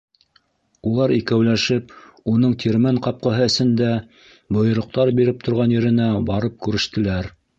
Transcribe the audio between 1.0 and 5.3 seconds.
икәүләшеп уның тирмән ҡапҡаһы эсендә бойороҡтар